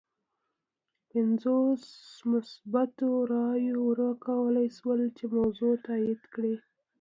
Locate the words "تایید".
5.85-6.21